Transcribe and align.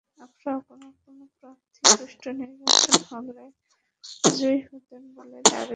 কোনো 0.67 0.87
কোনো 0.97 1.23
প্রার্থী 1.37 1.81
সুষ্ঠু 1.91 2.29
নির্বাচন 2.39 2.99
হলে 3.11 3.45
জয়ী 4.31 4.59
হতেন 4.67 5.03
বলে 5.15 5.37
দাবি 5.41 5.49
করেছেন। 5.49 5.69